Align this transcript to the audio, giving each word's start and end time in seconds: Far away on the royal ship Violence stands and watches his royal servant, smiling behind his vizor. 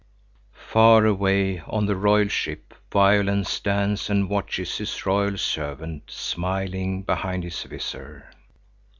Far 0.71 1.05
away 1.05 1.59
on 1.59 1.85
the 1.85 1.95
royal 1.95 2.27
ship 2.27 2.73
Violence 2.91 3.51
stands 3.51 4.09
and 4.09 4.31
watches 4.31 4.79
his 4.79 5.05
royal 5.05 5.37
servant, 5.37 6.09
smiling 6.09 7.03
behind 7.03 7.43
his 7.43 7.61
vizor. 7.65 8.23